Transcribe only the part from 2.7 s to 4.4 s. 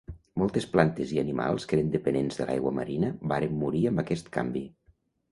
marina varen morir amb aquest